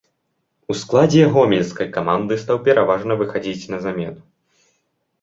[0.71, 4.21] У складзе гомельскай каманды стаў пераважна выхадзіць на замену.